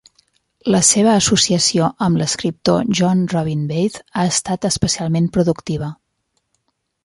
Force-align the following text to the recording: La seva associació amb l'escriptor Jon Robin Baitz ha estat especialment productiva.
La 0.75 0.77
seva 0.91 1.11
associació 1.15 1.89
amb 2.07 2.21
l'escriptor 2.21 2.89
Jon 3.01 3.23
Robin 3.35 3.69
Baitz 3.75 4.03
ha 4.23 4.27
estat 4.33 4.69
especialment 4.73 5.33
productiva. 5.39 5.95